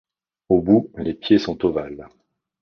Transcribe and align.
Au 0.49 0.63
bout, 0.63 0.89
les 0.97 1.13
pieds 1.13 1.37
sont 1.37 1.63
ovales. 1.63 2.07